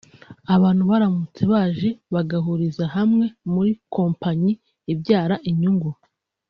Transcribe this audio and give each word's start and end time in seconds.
Abantu 0.55 0.83
baramutse 0.91 1.41
baje 1.51 1.89
bagahuriza 2.13 2.83
hamwe 2.95 3.25
muri 3.53 3.71
kompanyi 3.95 4.51
ibyara 4.93 5.35
inyungu 5.51 5.91